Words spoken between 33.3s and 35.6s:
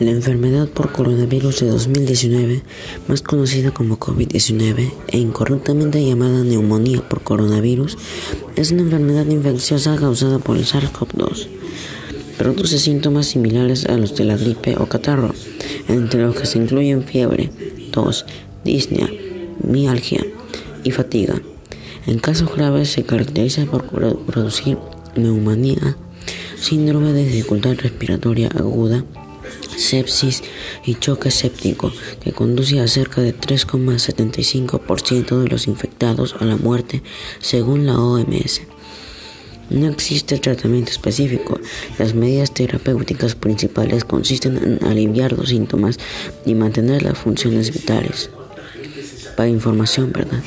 3,75% de